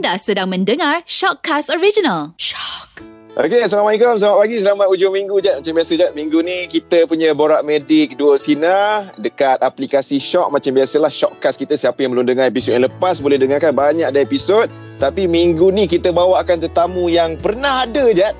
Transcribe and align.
Anda 0.00 0.16
sedang 0.16 0.48
mendengar 0.48 1.04
Shockcast 1.04 1.68
Original. 1.68 2.32
Shock. 2.40 3.04
Okey, 3.36 3.60
Assalamualaikum. 3.60 4.16
Selamat 4.16 4.48
pagi. 4.48 4.56
Selamat 4.56 4.88
ujung 4.88 5.12
minggu, 5.12 5.44
Jad. 5.44 5.60
Macam 5.60 5.76
biasa, 5.76 5.92
Jad. 5.92 6.16
Minggu 6.16 6.40
ni 6.40 6.72
kita 6.72 7.04
punya 7.04 7.36
borak 7.36 7.60
medik 7.68 8.16
dua 8.16 8.40
sinar 8.40 9.12
dekat 9.20 9.60
aplikasi 9.60 10.16
Shock. 10.16 10.56
Macam 10.56 10.72
biasalah, 10.72 11.12
Shockcast 11.12 11.60
kita. 11.60 11.76
Siapa 11.76 12.00
yang 12.00 12.16
belum 12.16 12.32
dengar 12.32 12.48
episod 12.48 12.80
yang 12.80 12.88
lepas, 12.88 13.20
boleh 13.20 13.36
dengarkan 13.36 13.76
banyak 13.76 14.08
ada 14.08 14.24
episod. 14.24 14.72
Tapi 14.96 15.28
minggu 15.28 15.68
ni 15.68 15.84
kita 15.84 16.16
bawakan 16.16 16.64
tetamu 16.64 17.12
yang 17.12 17.36
pernah 17.36 17.84
ada, 17.84 18.08
Jad. 18.16 18.32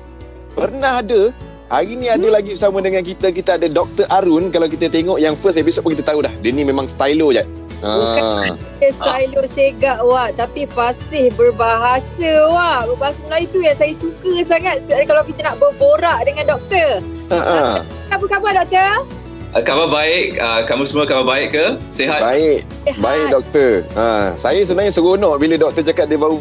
Pernah 0.57 1.05
ada. 1.05 1.29
Hari 1.71 1.95
ni 1.95 2.11
ada 2.11 2.27
lagi 2.27 2.51
bersama 2.51 2.83
dengan 2.83 2.99
kita. 2.99 3.31
Kita 3.31 3.55
ada 3.55 3.71
Dr. 3.71 4.03
Arun. 4.11 4.51
Kalau 4.51 4.67
kita 4.67 4.91
tengok 4.91 5.23
yang 5.23 5.39
first 5.39 5.55
episode 5.55 5.87
pun 5.87 5.95
kita 5.95 6.03
tahu 6.03 6.19
dah. 6.19 6.33
Dia 6.43 6.51
ni 6.51 6.67
memang 6.67 6.83
stylo, 6.83 7.31
Jad. 7.31 7.47
Bukan 7.79 8.21
Ah. 8.21 8.53
Dia 8.77 8.93
stylo 8.93 9.41
segak 9.49 10.05
wak 10.05 10.37
Tapi 10.37 10.69
fasih 10.69 11.33
berbahasa 11.33 12.29
wak 12.53 12.93
Berbahasa 12.93 13.25
Melayu 13.25 13.49
tu 13.49 13.57
yang 13.65 13.73
saya 13.73 13.89
suka 13.89 14.37
sangat 14.45 14.85
Kalau 14.85 15.25
kita 15.25 15.41
nak 15.41 15.57
berborak 15.57 16.21
dengan 16.29 16.45
doktor 16.45 17.01
Ah, 17.33 17.41
ah. 17.41 17.73
Apa 18.13 18.21
khabar 18.29 18.53
doktor? 18.53 19.09
Uh, 19.57 19.65
khabar 19.65 19.89
baik, 19.89 20.37
uh, 20.39 20.61
kamu 20.63 20.85
semua 20.87 21.09
khabar 21.09 21.25
baik 21.25 21.57
ke? 21.57 21.65
Sehat? 21.91 22.21
Baik. 22.23 22.63
Sihat. 22.87 23.03
Baik 23.03 23.25
doktor. 23.35 23.71
Ha, 23.99 24.31
saya 24.39 24.63
sebenarnya 24.63 24.95
seronok 24.95 25.35
bila 25.43 25.59
doktor 25.59 25.83
cakap 25.83 26.07
dia 26.07 26.15
baru 26.15 26.39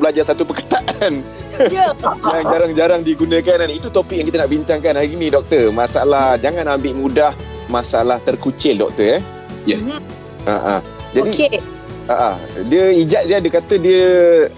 belajar 0.00 0.24
satu 0.24 0.48
perkataan 0.48 1.20
Ya 1.68 1.92
yang 2.40 2.46
jarang-jarang 2.48 3.00
digunakan 3.04 3.60
dan 3.60 3.70
itu 3.70 3.92
topik 3.92 4.16
yang 4.16 4.26
kita 4.32 4.40
nak 4.40 4.50
bincangkan 4.50 4.96
hari 4.96 5.12
ni 5.12 5.28
doktor. 5.28 5.68
Masalah 5.68 6.40
jangan 6.40 6.64
ambil 6.72 6.96
mudah 6.96 7.32
masalah 7.68 8.16
terkucil 8.24 8.80
doktor 8.80 9.20
eh. 9.20 9.22
Ya. 9.68 9.76
Mhm. 9.76 10.00
Ha 10.48 10.56
ah. 10.56 10.80
Jadi 11.12 11.28
Okey 11.28 11.48
ha 11.60 11.79
ah. 12.08 12.36
dia 12.70 12.94
ijat 12.94 13.28
dia 13.28 13.42
dia 13.42 13.52
kata 13.52 13.74
dia 13.76 14.04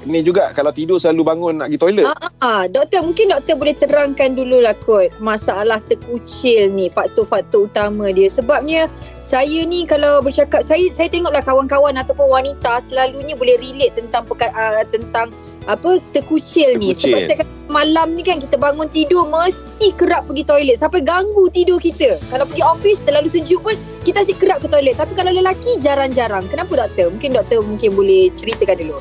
ni 0.06 0.22
juga 0.22 0.52
kalau 0.54 0.70
tidur 0.70 1.00
selalu 1.00 1.22
bangun 1.26 1.54
nak 1.58 1.68
pergi 1.72 1.80
toilet. 1.80 2.06
Ah, 2.06 2.30
ah, 2.44 2.62
doktor 2.68 3.02
mungkin 3.02 3.32
doktor 3.32 3.54
boleh 3.58 3.74
terangkan 3.74 4.36
dululah 4.36 4.76
kot 4.84 5.10
masalah 5.18 5.80
terkucil 5.88 6.70
ni 6.70 6.92
faktor-faktor 6.92 7.66
utama 7.66 8.12
dia 8.12 8.28
sebabnya 8.30 8.86
saya 9.24 9.64
ni 9.66 9.88
kalau 9.88 10.22
bercakap 10.22 10.62
saya 10.62 10.86
saya 10.92 11.10
tengoklah 11.10 11.42
kawan-kawan 11.42 11.98
ataupun 11.98 12.28
wanita 12.30 12.78
selalunya 12.78 13.34
boleh 13.34 13.58
relate 13.58 13.98
tentang 13.98 14.28
peka, 14.28 14.52
uh, 14.52 14.84
tentang 14.92 15.32
apa 15.70 16.02
terkucil, 16.10 16.74
ni. 16.78 16.90
Terkucil. 16.90 17.14
sebab 17.14 17.18
setiap 17.22 17.48
malam 17.70 18.18
ni 18.18 18.22
kan 18.26 18.42
kita 18.42 18.58
bangun 18.58 18.90
tidur 18.90 19.26
mesti 19.30 19.94
kerap 19.96 20.26
pergi 20.28 20.44
toilet. 20.44 20.76
Sampai 20.78 21.00
ganggu 21.02 21.48
tidur 21.50 21.78
kita. 21.78 22.18
Kalau 22.30 22.44
pergi 22.48 22.62
office 22.62 23.00
terlalu 23.06 23.28
sejuk 23.30 23.62
pun 23.62 23.76
kita 24.02 24.22
asyik 24.26 24.42
kerap 24.42 24.58
ke 24.60 24.68
toilet. 24.68 24.98
Tapi 24.98 25.12
kalau 25.14 25.30
lelaki 25.30 25.78
jarang-jarang. 25.78 26.44
Kenapa 26.50 26.88
doktor? 26.88 27.10
Mungkin 27.14 27.30
doktor 27.32 27.62
mungkin 27.62 27.90
boleh 27.94 28.30
ceritakan 28.34 28.76
dulu. 28.82 28.98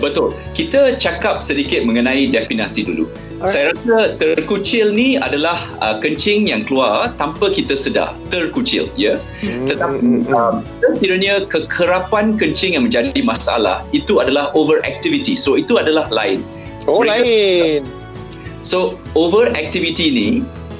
Betul. 0.00 0.36
Kita 0.52 0.96
cakap 1.00 1.40
sedikit 1.40 1.84
mengenai 1.84 2.28
definasi 2.28 2.84
dulu. 2.84 3.08
Alright. 3.36 3.52
Saya 3.52 3.64
rasa 3.76 3.96
terkucil 4.16 4.96
ni 4.96 5.20
adalah 5.20 5.60
uh, 5.84 6.00
kencing 6.00 6.48
yang 6.48 6.64
keluar 6.64 7.12
tanpa 7.20 7.52
kita 7.52 7.76
sedar. 7.76 8.16
Terkucil, 8.32 8.88
ya. 8.96 9.20
Hmm, 9.44 9.68
Tetapi 9.68 9.96
hmm, 10.00 10.20
hmm. 10.24 10.32
um, 10.32 10.54
sekiranya 10.96 11.44
kekerapan 11.44 12.40
kencing 12.40 12.80
yang 12.80 12.88
menjadi 12.88 13.20
masalah, 13.20 13.84
itu 13.92 14.24
adalah 14.24 14.56
overactivity. 14.56 15.36
So, 15.36 15.60
itu 15.60 15.76
adalah 15.76 16.08
lain. 16.08 16.40
oh 16.88 17.04
mereka- 17.04 17.20
lain. 17.28 17.80
So, 18.64 18.96
overactivity 19.12 20.08
ni 20.10 20.28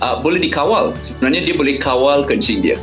uh, 0.00 0.16
boleh 0.24 0.40
dikawal. 0.40 0.96
Sebenarnya 0.96 1.52
dia 1.52 1.54
boleh 1.60 1.76
kawal 1.76 2.24
kencing 2.24 2.64
dia. 2.64 2.80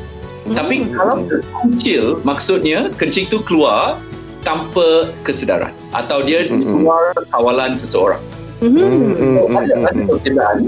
Tapi 0.54 0.92
kalau 0.92 1.24
terkucil, 1.26 2.20
maksudnya 2.28 2.92
kencing 3.00 3.32
tu 3.32 3.40
keluar 3.42 3.96
tanpa 4.44 5.08
kesedaran 5.24 5.72
atau 5.96 6.20
dia 6.20 6.46
di 6.46 6.62
Mm-mm. 6.62 6.84
luar 6.84 7.16
kawalan 7.32 7.80
seseorang. 7.80 8.20
Hmm, 8.64 8.80
Mhm. 8.80 8.88
hmm, 8.88 9.36
So, 9.36 9.44
hmm, 9.44 9.58
ada 9.60 9.74
hmm, 9.76 9.84
hmm. 9.84 10.08
perbezaan. 10.08 10.60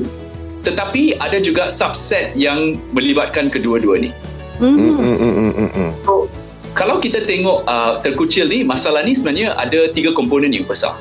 Tetapi 0.66 1.04
ada 1.22 1.38
juga 1.40 1.70
subset 1.70 2.36
yang 2.36 2.76
melibatkan 2.92 3.48
kedua-dua 3.48 4.02
ni. 4.02 4.12
Hmm, 4.60 4.76
Mhm. 4.76 4.92
hmm, 5.00 5.16
hmm, 5.16 5.34
hmm, 5.34 5.52
hmm, 5.56 5.70
hmm. 5.72 5.92
So, 6.04 6.28
kalau 6.76 7.00
kita 7.00 7.24
tengok 7.24 7.64
uh, 7.64 8.04
terkucil 8.04 8.52
ni, 8.52 8.68
masalah 8.68 9.08
ni 9.08 9.16
sebenarnya 9.16 9.56
ada 9.56 9.88
tiga 9.88 10.12
komponen 10.12 10.52
yang 10.52 10.68
besar. 10.68 11.00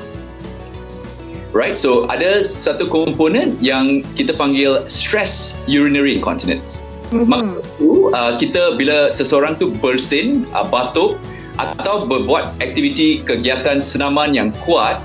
Right, 1.55 1.79
so 1.79 2.03
ada 2.11 2.43
satu 2.43 2.83
komponen 2.83 3.55
yang 3.63 4.03
kita 4.19 4.35
panggil 4.35 4.83
stress 4.91 5.63
urinary 5.71 6.19
incontinence. 6.19 6.83
Mhm. 7.15 7.31
Maksud 7.31 7.63
tu 7.79 7.91
uh, 8.11 8.35
kita 8.35 8.75
bila 8.75 9.07
seseorang 9.07 9.55
tu 9.55 9.71
bersin, 9.79 10.43
uh, 10.51 10.67
batuk 10.67 11.15
atau 11.55 12.03
berbuat 12.03 12.59
aktiviti 12.59 13.23
kegiatan 13.23 13.79
senaman 13.79 14.35
yang 14.35 14.51
kuat, 14.67 14.99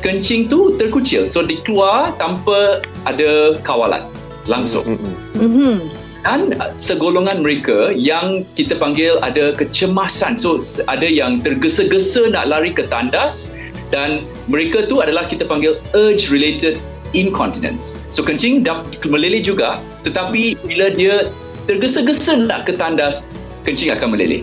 kencing 0.00 0.48
tu 0.48 0.74
terkucil. 0.76 1.28
So 1.28 1.44
dikeluar 1.44 2.14
tanpa 2.20 2.82
ada 3.08 3.56
kawalan 3.62 4.06
langsung. 4.50 4.84
Hmm, 4.84 4.98
hmm, 4.98 5.14
hmm. 5.14 5.44
Mhm. 5.46 5.76
Dan 6.26 6.40
uh, 6.58 6.74
segolongan 6.74 7.46
mereka 7.46 7.94
yang 7.94 8.42
kita 8.58 8.74
panggil 8.74 9.22
ada 9.22 9.54
kecemasan. 9.54 10.34
So 10.34 10.58
ada 10.90 11.06
yang 11.06 11.38
tergesa-gesa 11.38 12.34
nak 12.34 12.50
lari 12.50 12.74
ke 12.74 12.82
tandas 12.90 13.54
dan 13.94 14.26
mereka 14.50 14.90
tu 14.90 14.98
adalah 14.98 15.30
kita 15.30 15.46
panggil 15.46 15.78
urge 15.94 16.26
related 16.34 16.82
incontinence. 17.14 18.02
So 18.10 18.26
kencing 18.26 18.66
dah 18.66 18.82
meleleh 19.06 19.38
juga 19.38 19.78
tetapi 20.02 20.58
bila 20.66 20.90
dia 20.90 21.30
tergesa-gesa 21.70 22.42
nak 22.42 22.66
ke 22.66 22.74
tandas 22.74 23.30
kencing 23.62 23.94
akan 23.94 24.18
meleleh. 24.18 24.42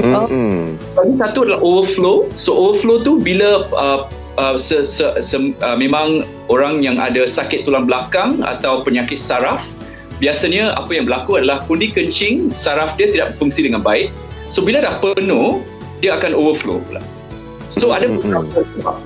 Hmm, 0.00 0.28
hmm. 0.28 0.62
Lagi 0.98 1.14
satu 1.16 1.38
adalah 1.48 1.60
overflow. 1.64 2.28
So 2.36 2.52
overflow 2.52 3.00
tu 3.00 3.20
bila 3.24 3.64
uh, 3.72 4.08
uh, 4.42 4.58
se, 4.58 4.82
se, 4.82 5.06
se, 5.22 5.38
uh, 5.38 5.78
memang 5.78 6.26
orang 6.50 6.82
yang 6.82 6.98
ada 6.98 7.22
sakit 7.22 7.62
tulang 7.62 7.86
belakang 7.86 8.42
atau 8.42 8.82
penyakit 8.82 9.22
saraf, 9.22 9.78
biasanya 10.18 10.74
apa 10.74 10.90
yang 10.98 11.06
berlaku 11.06 11.38
adalah 11.38 11.62
pundi 11.62 11.94
kencing 11.94 12.50
saraf 12.50 12.98
dia 12.98 13.14
tidak 13.14 13.38
berfungsi 13.38 13.62
dengan 13.70 13.86
baik. 13.86 14.10
So 14.50 14.66
bila 14.66 14.82
dah 14.82 14.98
penuh, 14.98 15.62
dia 16.02 16.18
akan 16.18 16.34
overflow 16.34 16.82
pula. 16.90 17.00
So 17.70 17.94
ada 17.94 18.10
Hmm, 18.10 18.18
hmm, 18.18 18.26
beberapa 18.26 18.60
sebab. 18.74 18.96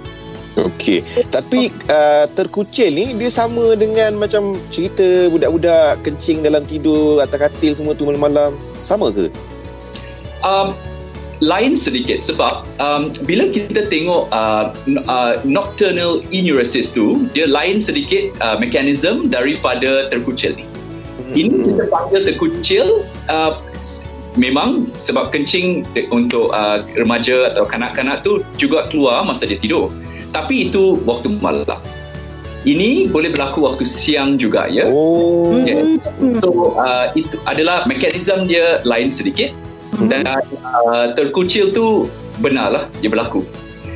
Okey. 0.56 1.04
Tapi 1.28 1.68
uh, 1.92 2.24
terkucil 2.32 2.88
ni 2.88 3.12
dia 3.12 3.28
sama 3.28 3.76
dengan 3.76 4.16
macam 4.16 4.56
cerita 4.72 5.28
budak-budak 5.28 6.00
kencing 6.00 6.40
dalam 6.40 6.64
tidur 6.64 7.20
atas 7.20 7.44
katil 7.44 7.76
semua 7.76 7.92
tu 7.92 8.08
malam-malam. 8.08 8.56
Sama 8.80 9.12
ke? 9.12 9.28
um, 10.46 10.72
lain 11.44 11.76
sedikit 11.76 12.24
sebab 12.24 12.64
um, 12.80 13.12
bila 13.28 13.52
kita 13.52 13.84
tengok 13.92 14.32
uh, 14.32 14.72
uh, 15.04 15.36
nocturnal 15.44 16.24
enuresis 16.32 16.92
tu 16.96 17.28
dia 17.36 17.44
lain 17.44 17.80
sedikit 17.80 18.32
uh, 18.40 18.56
mekanisme 18.56 19.28
daripada 19.28 20.08
terkucil 20.08 20.56
ni. 20.56 20.64
Ini 21.36 21.66
kita 21.66 21.84
panggil 21.92 22.20
terkucil 22.24 22.86
uh, 23.28 23.60
memang 24.40 24.88
sebab 24.96 25.32
kencing 25.32 25.84
untuk 26.12 26.52
uh, 26.52 26.80
remaja 26.96 27.52
atau 27.52 27.68
kanak-kanak 27.68 28.24
tu 28.24 28.40
juga 28.56 28.88
keluar 28.88 29.24
masa 29.24 29.44
dia 29.44 29.60
tidur. 29.60 29.92
Tapi 30.32 30.68
itu 30.68 31.00
waktu 31.04 31.36
malam. 31.40 31.80
Ini 32.66 33.14
boleh 33.14 33.30
berlaku 33.30 33.62
waktu 33.62 33.86
siang 33.86 34.42
juga 34.42 34.66
ya. 34.66 34.90
Oh. 34.90 35.54
Okay. 35.62 36.02
So 36.42 36.74
uh, 36.74 37.14
itu 37.14 37.38
adalah 37.46 37.86
mekanisme 37.86 38.50
dia 38.50 38.82
lain 38.82 39.06
sedikit 39.06 39.54
Mhm. 39.94 40.08
dan 40.10 40.22
uh, 40.26 41.14
terkucil 41.14 41.70
tu 41.70 42.10
benar 42.42 42.68
lah 42.74 42.84
dia 43.00 43.08
berlaku. 43.08 43.46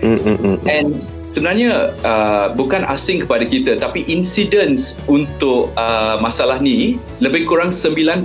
Hmm, 0.00 0.16
hmm, 0.16 0.36
hmm, 0.40 0.56
hmm. 0.64 0.68
and 0.70 0.88
sebenarnya 1.28 1.92
uh, 2.02 2.50
bukan 2.56 2.88
asing 2.88 3.20
kepada 3.20 3.44
kita 3.44 3.76
tapi 3.76 4.02
incidence 4.08 4.96
untuk 5.12 5.68
uh, 5.76 6.16
masalah 6.18 6.56
ni 6.56 6.96
lebih 7.20 7.44
kurang 7.44 7.68
9% 7.68 8.24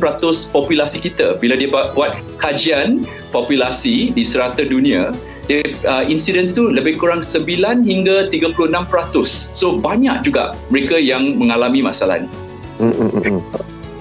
populasi 0.56 1.03
kita. 1.03 1.36
Bila 1.38 1.59
dia 1.59 1.68
buat, 1.70 2.16
kajian 2.40 3.03
populasi 3.36 4.16
di 4.16 4.24
serata 4.24 4.64
dunia 4.64 5.12
dia, 5.46 5.62
uh, 5.86 6.02
incidence 6.02 6.58
tu 6.58 6.73
lebih 6.73 6.97
kurang 6.97 7.22
9 7.22 7.46
hingga 7.85 8.34
36% 8.34 8.73
so 9.53 9.78
banyak 9.78 10.26
juga 10.26 10.58
mereka 10.73 10.97
yang 10.97 11.38
mengalami 11.38 11.85
masalah 11.85 12.23
ni. 12.23 12.29
Hmm, 12.82 13.41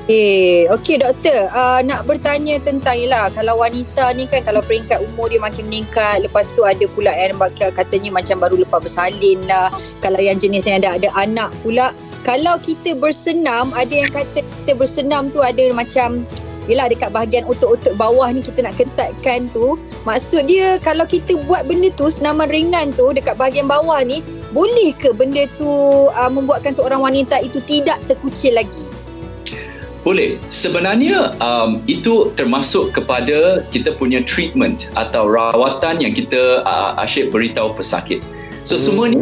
hmm, 0.05 0.13
hmm. 0.13 0.13
Okey, 0.13 0.69
okey 0.69 0.97
doktor, 1.01 1.49
uh, 1.57 1.81
nak 1.81 2.05
bertanya 2.05 2.61
tentang 2.61 2.93
ialah 2.93 3.33
kalau 3.33 3.57
wanita 3.57 4.13
ni 4.13 4.29
kan 4.29 4.45
kalau 4.45 4.61
peringkat 4.61 5.01
umur 5.01 5.33
dia 5.33 5.41
makin 5.41 5.65
meningkat, 5.65 6.21
lepas 6.21 6.53
tu 6.53 6.65
ada 6.69 6.85
pula 6.93 7.09
yang 7.17 7.41
katanya 7.73 8.11
macam 8.13 8.37
baru 8.37 8.61
lepas 8.61 8.85
bersalin 8.85 9.41
lah. 9.49 9.73
Kalau 10.05 10.21
yang 10.21 10.37
jenis 10.37 10.69
yang 10.69 10.85
ada 10.85 11.01
ada 11.01 11.09
anak 11.17 11.49
pula, 11.65 11.97
kalau 12.25 12.61
kita 12.61 12.93
bersenam, 12.97 13.73
ada 13.73 13.93
yang 13.93 14.13
kata 14.13 14.45
kita 14.45 14.73
bersenam 14.77 15.33
tu 15.33 15.41
ada 15.41 15.73
macam 15.73 16.29
Yelah 16.65 16.89
dekat 16.89 17.13
bahagian 17.13 17.45
otot-otot 17.45 17.93
bawah 18.01 18.25
ni 18.33 18.41
kita 18.41 18.65
nak 18.65 18.81
ketatkan 18.81 19.53
tu 19.53 19.77
Maksud 20.09 20.49
dia 20.49 20.81
kalau 20.81 21.05
kita 21.05 21.37
buat 21.45 21.69
benda 21.69 21.93
tu 21.93 22.09
Senaman 22.09 22.49
ringan 22.49 22.89
tu 22.97 23.13
dekat 23.13 23.37
bahagian 23.37 23.69
bawah 23.69 24.01
ni 24.01 24.25
Boleh 24.57 24.97
ke 24.97 25.13
benda 25.13 25.45
tu 25.61 25.69
uh, 26.09 26.31
membuatkan 26.33 26.73
seorang 26.73 27.05
wanita 27.05 27.45
itu 27.45 27.61
tidak 27.69 28.01
terkucil 28.09 28.57
lagi? 28.57 28.84
Boleh. 30.05 30.37
Sebenarnya 30.53 31.33
um, 31.41 31.81
itu 31.89 32.29
termasuk 32.37 32.93
kepada 32.93 33.65
kita 33.73 33.97
punya 33.97 34.21
treatment 34.23 34.93
atau 35.01 35.25
rawatan 35.25 36.05
yang 36.05 36.13
kita 36.13 36.61
uh, 36.69 36.93
asyik 37.01 37.33
beritahu 37.33 37.73
pesakit. 37.73 38.21
So 38.69 38.77
semua 38.77 39.13
ni 39.13 39.21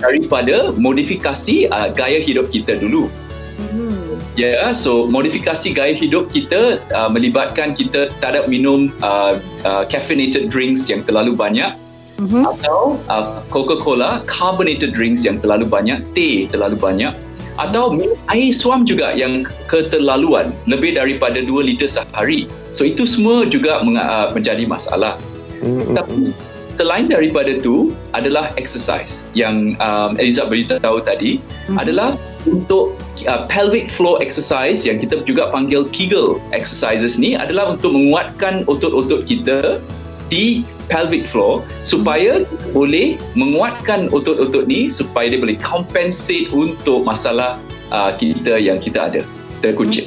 daripada 0.00 0.72
modifikasi 0.76 1.68
uh, 1.68 1.92
gaya 1.92 2.20
hidup 2.20 2.48
kita 2.48 2.80
dulu. 2.80 3.12
Hmm. 3.60 4.16
Ya, 4.32 4.56
yeah, 4.56 4.72
so 4.72 5.04
modifikasi 5.04 5.76
gaya 5.76 5.92
hidup 5.92 6.32
kita 6.32 6.80
uh, 6.96 7.12
melibatkan 7.12 7.76
kita 7.76 8.08
tak 8.24 8.36
ada 8.36 8.48
minum 8.48 8.88
uh, 9.04 9.36
uh, 9.68 9.84
caffeinated 9.84 10.48
drinks 10.48 10.88
yang 10.88 11.04
terlalu 11.04 11.36
banyak 11.36 11.76
Mhm. 12.22 12.46
atau 12.46 13.02
uh, 13.10 13.42
Coca-Cola 13.50 14.22
carbonated 14.30 14.94
drinks 14.94 15.26
yang 15.26 15.42
terlalu 15.42 15.66
banyak, 15.66 16.06
teh 16.14 16.46
terlalu 16.46 16.78
banyak 16.78 17.10
atau 17.60 17.96
air 18.32 18.50
suam 18.52 18.84
juga 18.86 19.12
yang 19.12 19.44
keterlaluan 19.68 20.52
lebih 20.64 20.96
daripada 20.96 21.44
2 21.44 21.68
liter 21.68 21.88
sehari. 21.88 22.48
So 22.72 22.88
itu 22.88 23.04
semua 23.04 23.44
juga 23.44 23.84
uh, 23.84 24.32
menjadi 24.32 24.64
masalah. 24.64 25.20
Mm-mm. 25.60 25.92
Tapi 25.92 26.32
selain 26.80 27.06
daripada 27.06 27.60
tu 27.60 27.92
adalah 28.16 28.50
exercise 28.56 29.28
yang 29.36 29.76
um, 29.78 30.16
Eliza 30.16 30.48
beritahu 30.48 31.04
tadi 31.04 31.38
Mhm. 31.68 31.76
adalah 31.78 32.18
untuk 32.48 32.98
uh, 33.28 33.46
pelvic 33.46 33.86
floor 33.86 34.18
exercise 34.18 34.82
yang 34.82 34.98
kita 34.98 35.22
juga 35.22 35.52
panggil 35.54 35.86
Kegel 35.94 36.42
exercises 36.50 37.20
ni 37.20 37.38
adalah 37.38 37.78
untuk 37.78 37.94
menguatkan 37.94 38.66
otot-otot 38.66 39.28
kita 39.30 39.78
di 40.26 40.66
pelvic 40.92 41.24
floor 41.24 41.64
supaya 41.80 42.44
kita 42.44 42.68
boleh 42.76 43.16
menguatkan 43.32 44.12
otot-otot 44.12 44.68
ni 44.68 44.92
supaya 44.92 45.32
dia 45.32 45.40
boleh 45.40 45.56
compensate 45.64 46.52
untuk 46.52 47.08
masalah 47.08 47.56
uh, 47.88 48.12
kita 48.12 48.60
yang 48.60 48.76
kita 48.76 49.08
ada 49.08 49.20
terkucil. 49.64 50.04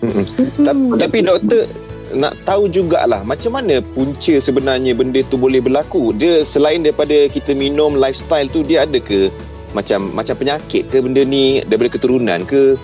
Mm-mm. 0.00 0.24
Ta- 0.64 0.74
Tapi 1.04 1.20
doktor 1.20 1.68
nak 2.12 2.36
tahu 2.44 2.68
jugalah 2.68 3.24
macam 3.24 3.56
mana 3.56 3.80
punca 3.80 4.36
sebenarnya 4.36 4.96
benda 4.96 5.20
tu 5.28 5.36
boleh 5.36 5.60
berlaku. 5.60 6.16
Dia 6.16 6.44
selain 6.44 6.80
daripada 6.80 7.28
kita 7.28 7.52
minum 7.52 7.96
lifestyle 7.96 8.48
tu 8.48 8.64
dia 8.64 8.88
ada 8.88 8.96
ke 9.00 9.28
macam 9.72 10.12
macam 10.12 10.36
penyakit 10.36 10.88
ke 10.92 11.00
benda 11.00 11.24
ni 11.24 11.64
daripada 11.64 11.96
keturunan 11.96 12.44
ke? 12.44 12.76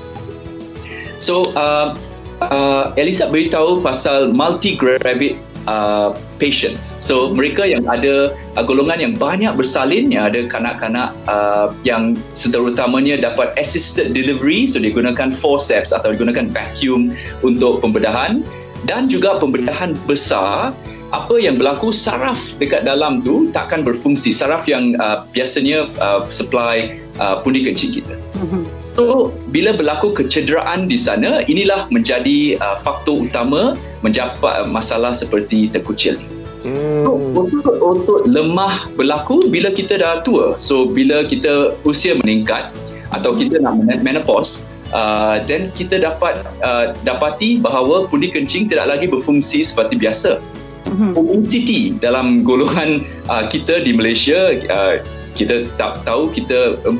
So 1.20 1.52
uh, 1.58 1.92
uh, 2.40 2.94
Elisa 2.96 3.28
beritahu 3.28 3.82
pasal 3.84 4.32
multi-gravid 4.32 5.36
uh, 5.66 6.14
patients. 6.38 6.94
So 7.02 7.34
mereka 7.34 7.66
yang 7.66 7.88
ada 7.88 8.36
uh, 8.54 8.64
golongan 8.64 9.02
yang 9.02 9.14
banyak 9.18 9.52
bersalin, 9.56 10.12
yang 10.12 10.30
ada 10.30 10.46
kanak-kanak 10.46 11.16
uh, 11.26 11.74
yang 11.82 12.14
seterutamanya 12.36 13.18
dapat 13.18 13.56
assisted 13.58 14.14
delivery, 14.14 14.68
so 14.68 14.78
digunakan 14.78 15.34
forceps 15.34 15.90
atau 15.90 16.14
digunakan 16.14 16.46
vacuum 16.52 17.10
untuk 17.42 17.82
pembedahan 17.82 18.46
dan 18.86 19.10
juga 19.10 19.40
pembedahan 19.40 19.98
besar 20.06 20.70
apa 21.08 21.40
yang 21.40 21.56
berlaku 21.56 21.88
saraf 21.88 22.36
dekat 22.60 22.84
dalam 22.84 23.24
tu 23.24 23.48
takkan 23.48 23.80
berfungsi 23.80 24.28
saraf 24.28 24.68
yang 24.68 24.92
uh, 25.00 25.24
biasanya 25.32 25.88
uh, 26.04 26.28
supply 26.28 27.00
uh, 27.16 27.40
pundi 27.40 27.64
kencing 27.64 27.96
kita 27.96 28.14
Mhm. 28.38 28.62
So, 28.98 29.30
bila 29.54 29.78
berlaku 29.78 30.10
kecederaan 30.10 30.90
di 30.90 30.98
sana, 30.98 31.46
inilah 31.46 31.86
menjadi 31.90 32.58
uh, 32.58 32.74
faktor 32.82 33.30
utama 33.30 33.78
mencapai 34.02 34.66
masalah 34.68 35.10
seperti 35.14 35.70
terkucil. 35.70 36.18
So, 36.58 37.14
Hmm. 37.14 37.38
otot-otot 37.38 38.26
lemah 38.26 38.90
berlaku 38.98 39.46
bila 39.46 39.70
kita 39.70 39.94
dah 40.02 40.26
tua. 40.26 40.58
So, 40.58 40.90
bila 40.90 41.22
kita 41.22 41.78
usia 41.86 42.18
meningkat 42.18 42.74
atau 43.14 43.30
kita 43.32 43.62
nak 43.62 43.78
men- 43.78 44.02
menopause, 44.02 44.66
uh, 44.90 45.38
then 45.46 45.70
kita 45.78 46.02
dapat 46.02 46.42
uh, 46.66 46.98
dapati 47.06 47.62
bahawa 47.62 48.10
pundi 48.10 48.28
kencing 48.28 48.66
tidak 48.66 48.90
lagi 48.90 49.06
berfungsi 49.06 49.62
seperti 49.62 50.02
biasa. 50.02 50.42
Mhm. 50.90 51.14
Obesity 51.14 51.94
dalam 52.00 52.42
golongan 52.42 53.06
uh, 53.30 53.44
kita 53.46 53.84
di 53.84 53.92
Malaysia 53.94 54.56
uh, 54.72 54.98
kita 55.38 55.70
tak 55.78 56.02
tahu 56.02 56.34
kita 56.34 56.82
45% 56.82 56.98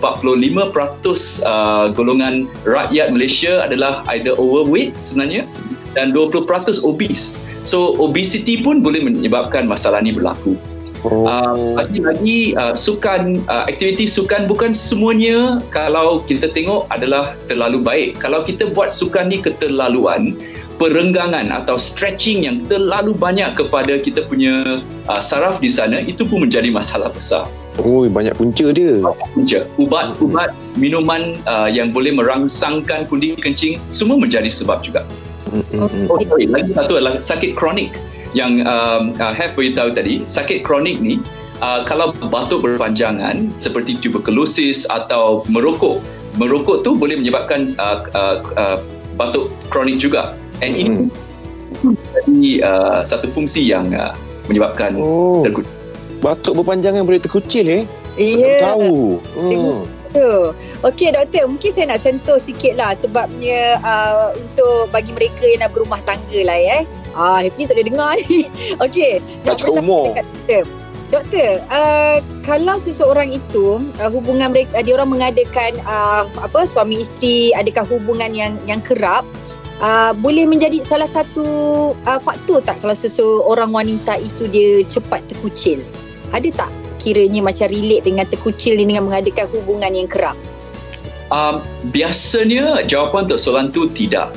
uh, 1.43 1.91
golongan 1.91 2.47
rakyat 2.63 3.11
Malaysia 3.11 3.67
adalah 3.67 4.07
either 4.15 4.39
overweight 4.39 4.95
sebenarnya 5.03 5.43
dan 5.99 6.15
20% 6.15 6.47
obese. 6.87 7.35
So 7.67 7.99
obesity 7.99 8.63
pun 8.63 8.87
boleh 8.87 9.03
menyebabkan 9.03 9.67
masalah 9.67 9.99
ni 9.99 10.15
berlaku. 10.15 10.55
Oh. 11.07 11.31
Uh, 11.31 11.79
lagi-lagi 11.79 12.59
uh, 12.59 12.75
sukan 12.75 13.39
uh, 13.47 13.71
aktiviti 13.71 14.11
sukan 14.11 14.51
bukan 14.51 14.75
semuanya 14.75 15.63
kalau 15.71 16.27
kita 16.27 16.51
tengok 16.51 16.91
adalah 16.91 17.35
terlalu 17.47 17.79
baik. 17.83 18.09
Kalau 18.19 18.43
kita 18.43 18.71
buat 18.75 18.91
sukan 18.91 19.31
ni 19.31 19.39
keterlaluan, 19.39 20.35
perenggangan 20.79 21.55
atau 21.55 21.79
stretching 21.79 22.47
yang 22.47 22.67
terlalu 22.67 23.15
banyak 23.15 23.55
kepada 23.55 23.99
kita 24.03 24.27
punya 24.27 24.83
uh, 25.07 25.23
saraf 25.23 25.63
di 25.63 25.71
sana 25.71 26.03
itu 26.03 26.27
pun 26.27 26.47
menjadi 26.47 26.71
masalah 26.71 27.15
besar. 27.15 27.47
oh 27.79 28.03
banyak 28.11 28.35
punca 28.35 28.75
dia. 28.75 28.99
Punca. 29.35 29.63
Ubat-ubat 29.79 30.51
minuman 30.75 31.39
uh, 31.47 31.71
yang 31.71 31.95
boleh 31.95 32.11
merangsangkan 32.11 33.07
pundi 33.07 33.39
kencing 33.39 33.79
semua 33.87 34.19
menjadi 34.19 34.51
sebab 34.51 34.83
juga. 34.83 35.07
Mm-mm. 35.49 36.09
Oh, 36.13 36.19
sorry. 36.21 36.47
Lagi 36.49 36.71
satu 36.77 37.01
adalah 37.01 37.19
sakit 37.19 37.57
kronik 37.57 37.97
yang 38.37 38.63
um, 38.69 39.17
uh, 39.19 39.33
Have 39.33 39.57
beritahu 39.57 39.93
tadi. 39.93 40.25
Sakit 40.29 40.63
kronik 40.63 41.01
ni 41.01 41.19
uh, 41.65 41.83
kalau 41.89 42.13
batuk 42.29 42.65
berpanjangan 42.65 43.49
seperti 43.57 43.97
tuberculosis 43.99 44.85
atau 44.89 45.43
merokok. 45.49 46.01
Merokok 46.37 46.85
tu 46.87 46.95
boleh 46.95 47.19
menyebabkan 47.19 47.67
uh, 47.81 48.05
uh, 48.15 48.37
uh, 48.55 48.77
batuk 49.17 49.51
kronik 49.73 49.99
juga. 49.99 50.37
And 50.61 50.75
ini 50.75 51.09
menjadi 51.83 52.65
uh, 52.65 53.01
satu 53.07 53.31
fungsi 53.31 53.67
yang 53.67 53.93
uh, 53.95 54.13
menyebabkan 54.47 54.97
Oh. 54.99 55.45
terkucil. 55.45 55.71
Batuk 56.19 56.59
berpanjangan 56.59 57.07
boleh 57.07 57.23
terkucil 57.23 57.67
eh? 57.71 57.85
Ya. 58.19 58.59
Tak 58.59 58.83
tahu. 58.83 59.23
Tengok. 59.39 59.98
Tu. 60.13 60.33
Okey 60.87 61.13
doktor, 61.13 61.45
mungkin 61.51 61.71
saya 61.71 61.93
nak 61.93 62.01
sentuh 62.01 62.41
sikit 62.41 62.79
lah 62.81 62.97
sebabnya 62.97 63.77
uh, 63.85 64.33
untuk 64.33 64.89
bagi 64.89 65.13
mereka 65.13 65.45
yang 65.45 65.67
nak 65.67 65.73
berumah 65.77 66.01
tangga 66.09 66.41
lah 66.45 66.59
ya. 66.59 66.79
Ah, 67.19 67.43
Hefni 67.43 67.67
tak 67.67 67.81
boleh 67.81 67.89
dengar 67.91 68.13
ni. 68.29 68.47
Okey. 68.85 69.21
Tak 69.45 69.61
cukup 69.61 69.85
umur. 69.85 70.05
Doktor, 70.17 70.63
doktor 71.09 71.51
uh, 71.73 72.21
kalau 72.45 72.77
seseorang 72.77 73.33
itu 73.33 73.81
uh, 74.01 74.11
hubungan 74.13 74.53
mereka, 74.53 74.81
uh, 74.81 74.83
dia 74.85 74.95
orang 74.97 75.13
mengadakan 75.19 75.77
uh, 75.85 76.25
apa 76.41 76.65
suami 76.65 77.01
isteri, 77.01 77.53
adakah 77.57 77.85
hubungan 77.89 78.33
yang 78.33 78.57
yang 78.69 78.81
kerap, 78.85 79.25
uh, 79.81 80.13
boleh 80.17 80.45
menjadi 80.45 80.81
salah 80.85 81.09
satu 81.09 81.45
uh, 82.07 82.21
faktor 82.21 82.65
tak 82.65 82.81
kalau 82.81 82.97
seseorang 82.97 83.73
wanita 83.73 84.21
itu 84.21 84.47
dia 84.49 84.85
cepat 84.87 85.25
terkucil? 85.29 85.81
Ada 86.33 86.53
tak 86.53 86.73
kiranya 86.99 87.41
macam 87.41 87.71
relate 87.71 88.05
dengan 88.05 88.27
terkucil 88.27 88.75
ni 88.75 88.85
dengan 88.85 89.07
mengadakan 89.09 89.47
hubungan 89.55 89.95
yang 89.95 90.11
kerap? 90.11 90.37
Um, 91.29 91.61
biasanya 91.93 92.85
jawapan 92.89 93.29
untuk 93.29 93.41
soalan 93.41 93.69
tu 93.73 93.89
tidak. 93.93 94.33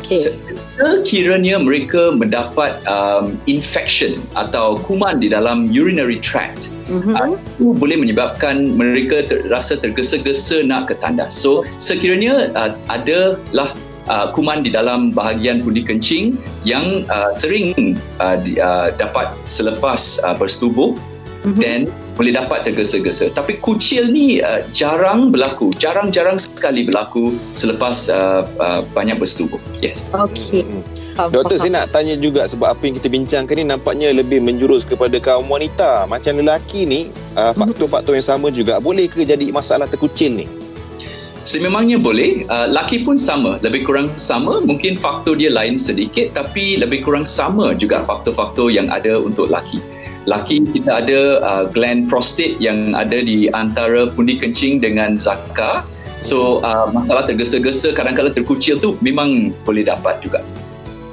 Okey. 0.00 0.32
Sekiranya 0.80 1.60
mereka 1.60 2.14
mendapat 2.14 2.80
um, 2.88 3.36
infection 3.44 4.16
atau 4.32 4.80
kuman 4.88 5.20
di 5.20 5.28
dalam 5.28 5.68
urinary 5.68 6.16
tract, 6.24 6.72
Mhm. 6.90 7.14
itu 7.38 7.70
boleh 7.78 7.96
menyebabkan 8.02 8.74
mereka 8.74 9.22
ter, 9.22 9.46
rasa 9.46 9.78
tergesa-gesa 9.78 10.66
nak 10.66 10.90
ke 10.90 10.98
tandas. 10.98 11.38
So 11.38 11.62
sekiranya 11.78 12.50
uh, 12.58 12.74
adalah 12.90 13.70
uh, 14.10 14.34
kuman 14.34 14.66
di 14.66 14.74
dalam 14.74 15.14
bahagian 15.14 15.62
pundi 15.62 15.86
kencing 15.86 16.34
yang 16.66 17.06
uh, 17.06 17.30
sering 17.38 17.94
uh, 18.18 18.34
di, 18.42 18.58
uh, 18.58 18.90
dapat 18.98 19.30
selepas 19.46 20.18
uh, 20.26 20.34
bersetubuh, 20.34 20.98
Mhm. 21.40 21.60
then 21.60 21.80
boleh 22.20 22.36
dapat 22.36 22.68
tergesa-gesa. 22.68 23.32
Tapi 23.32 23.56
kucil 23.64 24.12
ni 24.12 24.44
uh, 24.44 24.60
jarang 24.76 25.32
berlaku, 25.32 25.72
jarang-jarang 25.80 26.36
sekali 26.36 26.84
berlaku 26.84 27.32
selepas 27.56 28.12
uh, 28.12 28.44
uh, 28.60 28.84
banyak 28.92 29.16
bersetubuh. 29.16 29.56
Yes. 29.80 30.12
Okey. 30.12 30.68
Hmm. 30.68 30.84
Doktor 31.32 31.56
faham. 31.56 31.64
saya 31.64 31.72
nak 31.80 31.86
tanya 31.92 32.14
juga 32.16 32.44
sebab 32.48 32.76
apa 32.76 32.82
yang 32.84 32.94
kita 32.96 33.08
bincangkan 33.12 33.54
ni 33.56 33.64
nampaknya 33.68 34.08
lebih 34.12 34.40
menjurus 34.44 34.84
kepada 34.84 35.16
kaum 35.16 35.48
wanita. 35.48 36.04
Macam 36.08 36.36
lelaki 36.36 36.84
ni 36.84 37.08
uh, 37.40 37.56
faktor-faktor 37.56 38.16
yang 38.16 38.24
sama 38.24 38.52
juga 38.52 38.76
boleh 38.80 39.08
ke 39.08 39.24
jadi 39.24 39.48
masalah 39.52 39.88
terkucil 39.88 40.44
ni? 40.44 40.46
Sememangnya 41.40 41.96
boleh, 41.96 42.44
uh, 42.52 42.68
laki 42.68 43.00
pun 43.00 43.16
sama, 43.16 43.56
lebih 43.64 43.88
kurang 43.88 44.12
sama, 44.20 44.60
mungkin 44.60 44.92
faktor 44.92 45.40
dia 45.40 45.48
lain 45.48 45.80
sedikit 45.80 46.36
tapi 46.36 46.76
lebih 46.76 47.00
kurang 47.00 47.24
sama 47.24 47.72
juga 47.72 48.04
faktor-faktor 48.04 48.68
yang 48.68 48.92
ada 48.92 49.16
untuk 49.16 49.48
laki. 49.48 49.80
Laki 50.30 50.62
kita 50.70 51.02
ada 51.02 51.42
uh, 51.42 51.64
gland 51.74 52.06
prostate 52.06 52.54
yang 52.62 52.94
ada 52.94 53.18
di 53.18 53.50
antara 53.50 54.06
pundi 54.06 54.38
kencing 54.38 54.78
dengan 54.78 55.18
zakar. 55.18 55.82
So 56.22 56.62
uh, 56.62 56.86
masalah 56.94 57.26
tergesa-gesa 57.26 57.90
kadang-kadang 57.98 58.38
terkucil 58.38 58.78
tu 58.78 58.94
memang 59.02 59.50
boleh 59.66 59.82
dapat 59.82 60.22
juga. 60.22 60.38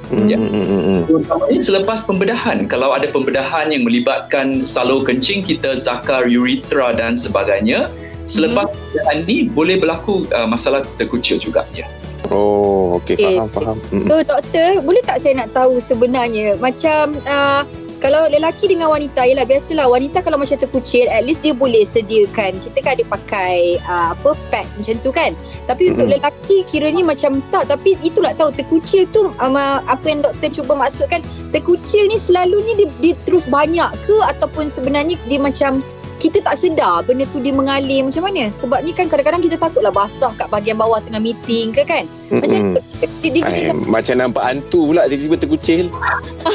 Hmm, 0.08 0.24
Ya. 0.24 0.40
hmm, 0.40 0.48
hmm, 0.48 0.64
hmm. 0.64 1.00
Terutamanya 1.04 1.60
selepas 1.60 1.98
pembedahan. 2.06 2.64
Kalau 2.64 2.96
ada 2.96 3.04
pembedahan 3.12 3.68
yang 3.68 3.84
melibatkan 3.84 4.64
salur 4.64 5.04
kencing 5.04 5.44
kita, 5.44 5.76
zakar, 5.76 6.24
urethra 6.24 6.96
dan 6.96 7.12
sebagainya, 7.18 7.92
selepas 8.24 8.72
pembedahan 8.72 9.18
ni 9.28 9.52
boleh 9.52 9.76
berlaku 9.76 10.24
uh, 10.32 10.48
masalah 10.48 10.80
terkucil 10.96 11.36
juga. 11.36 11.68
Ya. 11.76 11.84
Oh, 12.32 13.00
okey 13.00 13.16
faham 13.20 13.48
okey. 13.48 13.56
faham. 13.56 13.76
Hmm. 13.92 14.06
So 14.08 14.14
doktor, 14.24 14.68
boleh 14.84 15.02
tak 15.04 15.18
saya 15.20 15.32
nak 15.44 15.52
tahu 15.52 15.76
sebenarnya 15.80 16.56
macam 16.60 17.16
uh, 17.28 17.64
kalau 17.98 18.30
lelaki 18.30 18.70
dengan 18.70 18.94
wanita 18.94 19.26
ialah 19.26 19.42
biasalah 19.42 19.90
wanita 19.90 20.22
kalau 20.22 20.38
macam 20.38 20.54
terkucil 20.54 21.06
at 21.10 21.26
least 21.26 21.42
dia 21.42 21.54
boleh 21.54 21.82
sediakan. 21.82 22.58
Kita 22.62 22.78
kan 22.82 22.92
ada 22.98 23.04
pakai 23.06 23.82
uh, 23.86 24.14
apa 24.14 24.38
pad 24.50 24.66
macam 24.78 24.96
tu 25.02 25.10
kan. 25.10 25.34
Tapi 25.66 25.92
untuk 25.94 26.06
Mm-mm. 26.06 26.22
lelaki 26.22 26.56
kiranya 26.70 27.02
macam 27.02 27.42
tak. 27.50 27.66
Tapi 27.70 27.98
itulah 28.06 28.34
tahu 28.38 28.54
terkucil 28.54 29.04
tu 29.10 29.30
um, 29.42 29.56
apa 29.58 30.04
yang 30.06 30.22
doktor 30.22 30.62
cuba 30.62 30.78
maksudkan 30.78 31.20
terkucil 31.50 32.06
ni 32.06 32.16
selalunya 32.16 32.86
dia, 32.86 32.88
dia 33.02 33.14
terus 33.26 33.50
banyak 33.50 33.90
ke? 34.06 34.16
Ataupun 34.30 34.70
sebenarnya 34.70 35.18
dia 35.26 35.38
macam 35.42 35.82
kita 36.18 36.42
tak 36.42 36.58
sedar 36.58 37.06
benda 37.06 37.24
tu 37.30 37.38
dia 37.38 37.54
mengalir 37.54 38.02
macam 38.02 38.26
mana. 38.26 38.50
Sebab 38.50 38.82
ni 38.82 38.90
kan 38.90 39.06
kadang-kadang 39.06 39.42
kita 39.42 39.56
takutlah 39.56 39.94
basah 39.94 40.34
kat 40.34 40.50
bahagian 40.50 40.76
bawah 40.76 40.98
tengah 40.98 41.22
meeting 41.22 41.70
ke 41.70 41.86
kan? 41.86 42.04
Macam 42.28 42.76
dia, 43.22 43.30
dia, 43.30 43.42
Ay, 43.46 43.70
dia, 43.70 43.72
macam 43.72 44.14
nampak 44.18 44.42
hantu 44.44 44.92
pula 44.92 45.06
tiba-tiba 45.06 45.36
terkucil. 45.38 45.86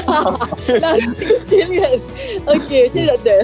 lah 0.84 0.93
terkucil 1.00 1.67
kan? 1.79 1.98
Okey 2.51 2.79
macam 2.88 3.00
mana 3.00 3.10
doktor? 3.15 3.41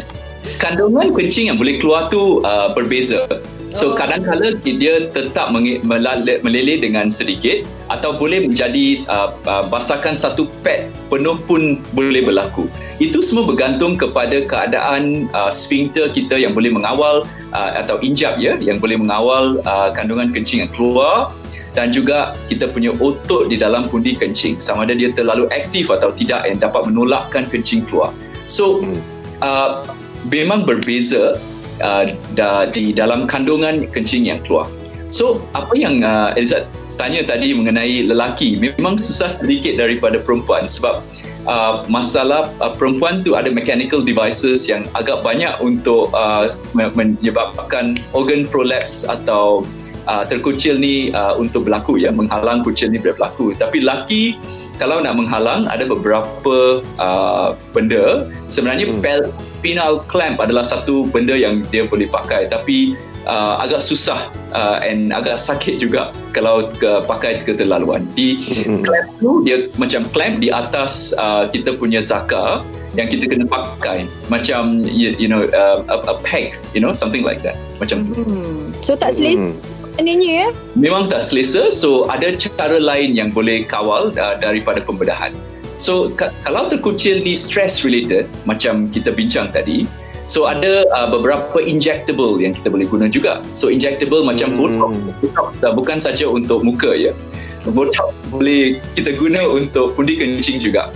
Kandungan 0.60 1.08
kencing 1.16 1.46
yang 1.52 1.58
boleh 1.60 1.80
keluar 1.80 2.08
tu 2.12 2.44
uh, 2.44 2.72
berbeza. 2.76 3.28
So 3.70 3.94
Oh. 3.94 3.96
kadang-kadang 3.98 4.66
dia 4.66 5.10
tetap 5.14 5.54
meleleh 5.54 6.78
dengan 6.82 7.14
sedikit 7.14 7.62
atau 7.94 8.18
boleh 8.18 8.50
menjadi 8.50 8.98
uh, 9.10 9.30
uh, 9.46 9.64
basakan 9.70 10.18
satu 10.18 10.50
pad 10.66 10.90
penuh 11.10 11.38
pun 11.46 11.78
boleh 11.94 12.26
berlaku. 12.26 12.66
Itu 12.98 13.22
semua 13.22 13.46
bergantung 13.46 13.96
kepada 13.96 14.42
keadaan 14.46 15.30
uh, 15.38 15.54
sphincter 15.54 16.10
kita 16.10 16.38
yang 16.42 16.58
boleh 16.58 16.74
mengawal 16.74 17.30
uh, 17.54 17.72
atau 17.78 18.02
injap 18.02 18.42
ya 18.42 18.58
yang 18.58 18.82
boleh 18.82 18.98
mengawal 18.98 19.62
uh, 19.70 19.94
kandungan 19.94 20.34
kencing 20.34 20.66
yang 20.66 20.72
keluar 20.74 21.30
dan 21.78 21.94
juga 21.94 22.34
kita 22.50 22.66
punya 22.74 22.90
otot 22.98 23.54
di 23.54 23.56
dalam 23.56 23.86
pundi 23.86 24.18
kencing 24.18 24.58
sama 24.58 24.84
ada 24.84 24.98
dia 24.98 25.14
terlalu 25.14 25.46
aktif 25.54 25.94
atau 25.94 26.10
tidak 26.10 26.42
yang 26.50 26.58
dapat 26.58 26.90
menolakkan 26.90 27.46
kencing 27.46 27.86
keluar. 27.86 28.10
So 28.50 28.82
Hmm. 28.82 28.98
uh, 29.46 29.86
memang 30.28 30.66
berbeza 30.66 31.38
uh, 31.82 32.12
da, 32.36 32.70
di 32.70 32.92
dalam 32.92 33.26
kandungan 33.26 33.88
kencing 33.90 34.28
yang 34.28 34.40
keluar. 34.46 34.68
So 35.10 35.42
apa 35.58 35.74
yang 35.74 36.06
uh, 36.06 36.38
Elizad 36.38 36.70
tanya 37.00 37.24
tadi 37.24 37.56
mengenai 37.56 38.12
lelaki 38.12 38.60
memang 38.60 39.00
susah 39.00 39.32
sedikit 39.32 39.80
daripada 39.80 40.20
perempuan 40.20 40.68
sebab 40.68 41.00
uh, 41.48 41.88
masalah 41.88 42.52
uh, 42.60 42.76
perempuan 42.76 43.24
tu 43.24 43.40
ada 43.40 43.48
mechanical 43.48 44.04
devices 44.04 44.68
yang 44.68 44.84
agak 45.00 45.24
banyak 45.24 45.56
untuk 45.64 46.12
uh, 46.12 46.52
me- 46.76 46.92
menyebabkan 46.92 47.96
organ 48.12 48.44
prolapse 48.44 49.08
atau 49.08 49.64
uh, 50.12 50.28
terkucil 50.28 50.76
ni 50.76 51.16
uh, 51.16 51.40
untuk 51.40 51.64
berlaku 51.72 52.04
ya 52.04 52.12
menghalang 52.12 52.68
kucil 52.68 52.92
ni 52.92 53.00
berlaku 53.00 53.56
tapi 53.56 53.80
lelaki 53.80 54.36
kalau 54.76 55.00
nak 55.00 55.16
menghalang 55.16 55.72
ada 55.72 55.88
beberapa 55.88 56.84
uh, 57.00 57.56
benda 57.72 58.28
sebenarnya 58.52 58.92
Hmm. 58.92 59.00
pel 59.00 59.22
penile 59.60 60.04
clamp 60.08 60.39
adalah 60.39 60.63
satu 60.63 61.08
benda 61.08 61.36
yang 61.36 61.63
dia 61.70 61.86
boleh 61.86 62.08
pakai. 62.10 62.48
Tapi 62.50 62.96
uh, 63.30 63.60
agak 63.62 63.84
susah 63.84 64.32
uh, 64.56 64.80
and 64.82 65.12
agak 65.12 65.38
sakit 65.38 65.78
juga 65.82 66.12
kalau 66.32 66.70
ke, 66.78 67.04
pakai 67.06 67.42
keterlaluan. 67.44 68.08
Di 68.18 68.39
clamp 68.86 69.08
tu 69.20 69.44
dia 69.44 69.68
macam 69.78 70.06
clamp 70.12 70.42
di 70.42 70.50
atas 70.50 71.12
uh, 71.20 71.50
kita 71.50 71.75
punya 71.75 72.00
zakar 72.00 72.66
yang 72.98 73.06
kita 73.06 73.30
kena 73.30 73.46
pakai. 73.46 74.10
Macam 74.34 74.82
you, 74.82 75.13
you 75.20 75.30
know 75.30 75.46
uh, 75.54 75.86
a, 75.88 75.96
a 76.10 76.16
peg 76.25 76.58
you 76.74 76.82
know 76.82 76.96
something 76.96 77.22
like 77.22 77.44
that. 77.46 77.58
Macam 77.78 78.08
tu. 78.08 78.25
Hmm. 78.25 78.74
so 78.82 78.96
tak 78.98 79.16
selesa 79.16 79.39
Mm. 79.39 79.56
maknanya 80.00 80.30
ya? 80.32 80.48
Memang 80.80 81.12
tak 81.12 81.22
selesa. 81.28 81.75
So 81.75 82.08
ada 82.08 82.32
cara 82.39 82.80
lain 82.80 83.20
yang 83.20 83.36
boleh 83.36 83.68
kawal 83.68 84.16
uh, 84.16 84.36
daripada 84.39 84.80
pembedahan 84.80 85.36
so 85.80 86.12
ka- 86.14 86.36
kalau 86.44 86.68
terkucil 86.68 87.24
ni 87.24 87.34
stress 87.34 87.88
related 87.88 88.28
macam 88.44 88.92
kita 88.92 89.10
bincang 89.16 89.48
tadi 89.50 89.88
so 90.30 90.46
ada 90.46 90.86
uh, 90.94 91.10
beberapa 91.10 91.58
injectable 91.58 92.38
yang 92.38 92.54
kita 92.54 92.70
boleh 92.70 92.86
guna 92.86 93.10
juga. 93.10 93.42
So 93.58 93.74
injectable 93.74 94.22
macam 94.22 94.54
Hmm. 94.54 94.62
botox. 94.62 94.92
Botox 95.26 95.50
uh, 95.66 95.74
bukan 95.74 95.98
saja 95.98 96.30
untuk 96.30 96.62
muka 96.62 96.94
ya. 96.94 97.18
Botox 97.66 98.14
boleh 98.30 98.78
kita 98.94 99.18
guna 99.18 99.42
untuk 99.50 99.98
pundi 99.98 100.22
kencing 100.22 100.62
juga. 100.62 100.94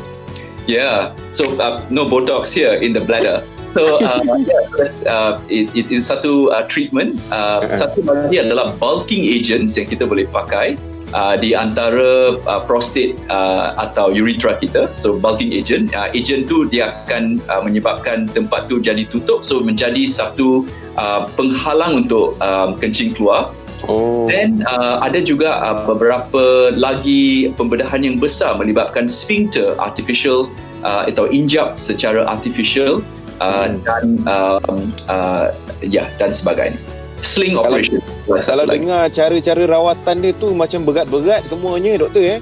Yeah 0.69 1.11
so 1.33 1.49
uh, 1.57 1.81
no 1.89 2.05
botox 2.05 2.53
here 2.53 2.77
in 2.77 2.93
the 2.93 3.01
bladder. 3.01 3.41
So 3.73 3.97
uh, 4.05 4.21
yeah, 4.45 4.69
so 4.69 4.73
that's 4.77 5.01
uh, 5.09 5.41
it, 5.49 5.65
it 5.73 5.89
is 5.89 6.05
satu 6.05 6.53
uh, 6.53 6.69
treatment. 6.69 7.17
Uh, 7.33 7.65
Uh-uh. 7.65 7.73
satu 7.73 8.05
lagi 8.05 8.37
adalah 8.37 8.77
bulking 8.77 9.25
agents 9.25 9.73
yang 9.81 9.89
kita 9.89 10.05
boleh 10.05 10.29
pakai 10.29 10.77
uh, 11.13 11.37
di 11.39 11.55
antara 11.55 12.35
uh, 12.35 12.61
prostate 12.65 13.15
uh, 13.29 13.77
atau 13.79 14.11
urethra 14.11 14.57
kita 14.57 14.91
so 14.97 15.15
bulking 15.15 15.53
agent 15.53 15.93
uh, 15.93 16.09
agent 16.11 16.49
tu 16.49 16.67
dia 16.67 16.91
akan 17.05 17.39
uh, 17.47 17.61
menyebabkan 17.63 18.27
tempat 18.29 18.67
tu 18.67 18.81
jadi 18.81 19.05
tutup 19.07 19.45
so 19.45 19.61
menjadi 19.61 20.05
satu 20.09 20.65
uh, 20.97 21.29
penghalang 21.37 22.03
untuk 22.05 22.35
um, 22.41 22.75
kencing 22.77 23.13
keluar 23.15 23.53
Oh. 23.83 24.31
dan 24.31 24.63
uh, 24.63 25.03
ada 25.03 25.19
juga 25.19 25.59
uh, 25.59 25.83
beberapa 25.83 26.71
lagi 26.71 27.51
pembedahan 27.59 27.99
yang 27.99 28.15
besar 28.15 28.55
melibatkan 28.55 29.11
sphincter 29.11 29.75
artificial 29.75 30.47
uh, 30.87 31.03
atau 31.03 31.27
injap 31.27 31.75
secara 31.75 32.23
artificial 32.23 33.03
uh, 33.43 33.67
Hmm. 33.67 33.83
dan 33.83 34.05
um, 34.23 34.77
uh, 35.11 35.51
ya 35.83 36.07
dan 36.15 36.31
sebagainya. 36.31 36.79
Sling 37.23 37.55
Kalau- 37.55 37.79
operation. 37.79 38.03
Kalau 38.27 38.63
lagi. 38.67 38.83
dengar 38.83 39.03
cara-cara 39.07 39.63
rawatan 39.63 40.15
dia 40.19 40.31
tu 40.35 40.51
macam 40.51 40.83
berat-berat 40.83 41.47
semuanya 41.47 41.95
doktor 41.95 42.37
eh. 42.37 42.39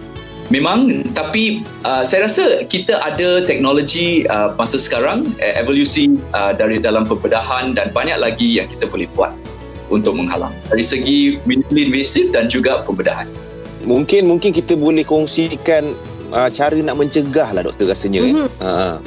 Memang 0.51 1.07
tapi 1.15 1.63
uh, 1.87 2.03
saya 2.03 2.27
rasa 2.27 2.67
kita 2.67 2.99
ada 2.99 3.39
teknologi 3.47 4.27
uh, 4.27 4.51
masa 4.59 4.75
sekarang 4.75 5.23
eh, 5.39 5.55
evolusi 5.55 6.11
uh, 6.35 6.51
dari 6.51 6.75
dalam 6.75 7.07
pembedahan 7.07 7.71
dan 7.71 7.95
banyak 7.95 8.19
lagi 8.19 8.59
yang 8.59 8.67
kita 8.67 8.83
boleh 8.91 9.07
buat 9.15 9.31
untuk 9.87 10.19
menghalang 10.19 10.51
dari 10.67 10.83
segi 10.83 11.39
minimally 11.47 11.87
invasive 11.87 12.35
dan 12.35 12.51
juga 12.51 12.83
pembedahan. 12.83 13.31
Mungkin 13.87 14.27
mungkin 14.27 14.51
kita 14.51 14.75
boleh 14.75 15.07
kongsikan 15.07 15.95
uh, 16.35 16.51
cara 16.51 16.75
nak 16.83 16.99
mencegah 16.99 17.55
lah 17.55 17.63
doktor 17.63 17.87
rasanya 17.87 18.19
eh. 18.19 18.33
Mhm. 18.35 18.47
Ha. 18.59 18.99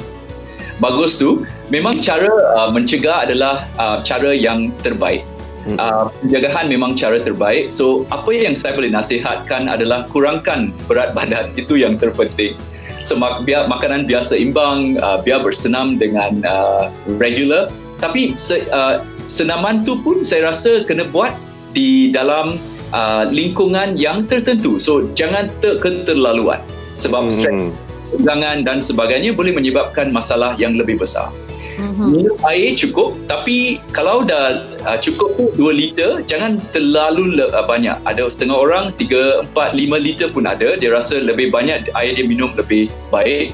bagus 0.81 1.15
tu 1.15 1.45
memang 1.69 2.01
cara 2.01 2.27
uh, 2.57 2.67
mencegah 2.73 3.23
adalah 3.29 3.63
uh, 3.77 4.01
cara 4.01 4.33
yang 4.33 4.73
terbaik 4.81 5.21
Hmm. 5.65 5.81
uh, 5.81 6.13
pencegahan 6.21 6.69
memang 6.69 6.93
cara 6.93 7.17
terbaik 7.17 7.73
so 7.73 8.05
apa 8.13 8.29
yang 8.29 8.53
saya 8.53 8.77
boleh 8.77 8.93
nasihatkan 8.93 9.65
adalah 9.65 10.05
kurangkan 10.13 10.69
berat 10.85 11.17
badan 11.17 11.49
itu 11.61 11.81
yang 11.81 11.97
terpenting 11.97 12.53
so 13.01 13.17
mak- 13.17 13.41
biar 13.49 13.65
makanan 13.65 14.05
biasa 14.05 14.37
imbang 14.37 15.01
uh, 15.01 15.17
biar 15.25 15.41
bersenam 15.41 15.97
dengan 15.97 16.37
uh, 16.45 16.93
regular 17.17 17.73
tapi 17.97 18.37
se, 18.37 18.61
uh, 18.69 19.01
senaman 19.25 19.81
tu 19.81 19.97
pun 20.05 20.21
saya 20.21 20.53
rasa 20.53 20.85
kena 20.85 21.09
buat 21.09 21.33
di 21.73 22.13
dalam 22.13 22.61
uh, 22.93 23.25
lingkungan 23.33 23.97
yang 23.97 24.29
tertentu 24.29 24.77
so 24.77 25.09
jangan 25.17 25.49
ter- 25.65 25.81
keterlaluan 25.81 26.61
sebab 26.95 27.33
stres 27.33 27.49
Hmm. 27.51 27.73
tegangan 28.21 28.61
dan 28.63 28.77
sebagainya 28.79 29.33
boleh 29.33 29.51
menyebabkan 29.51 30.13
masalah 30.13 30.55
yang 30.55 30.77
lebih 30.77 30.95
besar. 31.01 31.33
Mhm. 31.75 32.07
Minum 32.11 32.37
air 32.47 32.71
cukup 32.75 33.19
tapi 33.27 33.83
kalau 33.91 34.23
dah 34.23 34.63
uh, 34.87 34.97
cukup 34.99 35.35
tu 35.35 35.51
2 35.59 35.75
liter 35.75 36.11
jangan 36.23 36.59
terlalu 36.71 37.35
le- 37.35 37.51
uh, 37.51 37.65
banyak. 37.67 37.95
Ada 38.07 38.31
setengah 38.31 38.57
orang 38.63 38.85
3 38.95 39.51
4 39.51 39.75
5 39.75 40.05
liter 40.05 40.27
pun 40.31 40.47
ada 40.47 40.79
dia 40.79 40.89
rasa 40.91 41.19
lebih 41.19 41.51
banyak 41.51 41.91
air 41.99 42.11
dia 42.15 42.25
minum 42.25 42.51
lebih 42.55 42.87
baik. 43.11 43.51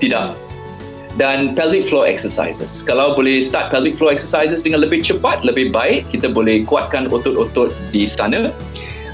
Tidak. 0.00 0.36
Dan 1.16 1.56
pelvic 1.56 1.88
floor 1.88 2.04
exercises. 2.04 2.84
Kalau 2.84 3.16
boleh 3.16 3.40
start 3.40 3.72
pelvic 3.72 3.96
floor 3.96 4.12
exercises 4.12 4.60
dengan 4.60 4.84
lebih 4.84 5.00
cepat, 5.00 5.40
lebih 5.48 5.72
baik, 5.72 6.12
kita 6.12 6.28
boleh 6.28 6.68
kuatkan 6.68 7.08
otot-otot 7.08 7.72
di 7.88 8.04
sana. 8.04 8.52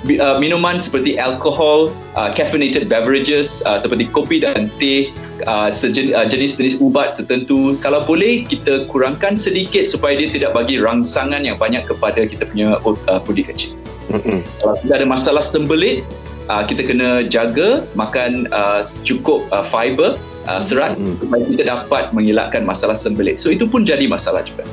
Uh, 0.03 0.35
minuman 0.43 0.83
seperti 0.83 1.15
alkohol, 1.15 1.95
uh, 2.19 2.35
caffeinated 2.35 2.91
beverages 2.91 3.63
uh, 3.71 3.79
seperti 3.79 4.11
kopi 4.11 4.43
dan 4.43 4.67
teh, 4.83 5.15
uh, 5.47 5.69
sejen, 5.73 6.13
uh, 6.13 6.27
jenis-jenis 6.29 6.79
ubat 6.81 7.17
tertentu, 7.17 7.79
kalau 7.81 8.05
boleh 8.05 8.45
kita 8.47 8.87
kurangkan 8.89 9.35
sedikit 9.35 9.85
supaya 9.89 10.19
dia 10.19 10.29
tidak 10.31 10.51
bagi 10.53 10.79
rangsangan 10.79 11.43
yang 11.43 11.57
banyak 11.57 11.85
kepada 11.89 12.27
kita 12.27 12.47
punya 12.49 12.79
uh, 12.83 13.21
pundi 13.23 13.43
kecil. 13.47 13.75
Mm-mm. 14.13 14.45
Kalau 14.61 14.77
kita 14.83 14.93
ada 15.01 15.07
masalah 15.09 15.41
sembelit, 15.41 16.05
uh, 16.53 16.63
kita 16.67 16.85
kena 16.85 17.25
jaga 17.27 17.87
makan 17.97 18.51
uh, 18.53 18.85
cukup 19.07 19.47
uh, 19.55 19.65
fiber, 19.65 20.21
uh, 20.51 20.61
serat 20.61 20.95
Mm. 20.99 21.17
supaya 21.23 21.43
kita 21.49 21.63
dapat 21.65 22.05
mengelakkan 22.13 22.63
masalah 22.67 22.99
sembelit. 22.99 23.41
So 23.41 23.49
itu 23.49 23.65
pun 23.65 23.87
jadi 23.87 24.05
masalah 24.11 24.45
juga. 24.45 24.67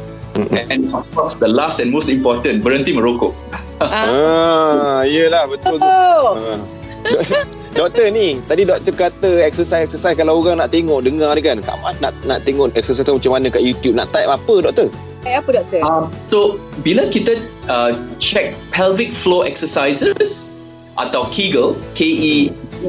And 0.71 0.87
of 0.95 1.03
course 1.11 1.35
the 1.35 1.51
last 1.51 1.83
and 1.83 1.91
most 1.91 2.07
important 2.07 2.63
berhenti 2.63 2.95
merokok. 2.95 3.35
Ah. 3.83 3.91
Ah, 3.91 4.99
iyalah 5.03 5.51
betul 5.51 5.75
tu. 5.75 5.83
Oh. 5.83 6.39
Ah. 6.39 7.43
Dok- 7.73 7.93
Doktor 7.93 8.09
ni, 8.09 8.41
tadi 8.49 8.65
doktor 8.65 8.93
kata 8.97 9.29
exercise-exercise 9.45 10.17
kalau 10.17 10.41
orang 10.41 10.57
nak 10.57 10.73
tengok, 10.73 11.05
dengar 11.05 11.37
ni 11.37 11.41
kan, 11.45 11.61
kat 11.61 11.77
mana 11.79 11.97
nak 12.01 12.13
nak 12.25 12.39
tengok 12.43 12.73
exercise 12.73 13.05
tu 13.05 13.13
macam 13.13 13.37
mana 13.37 13.47
kat 13.53 13.61
YouTube, 13.61 13.93
nak 13.93 14.09
type 14.09 14.25
apa 14.25 14.53
doktor? 14.65 14.89
Eh, 15.27 15.37
apa 15.37 15.49
doktor? 15.53 15.79
Um, 15.85 16.09
so 16.25 16.57
bila 16.81 17.05
kita 17.13 17.37
uh, 17.69 17.93
check 18.17 18.57
pelvic 18.73 19.13
floor 19.13 19.45
exercises 19.45 20.57
atau 20.97 21.29
Kegel, 21.29 21.77
K 21.93 22.01
E 22.03 22.35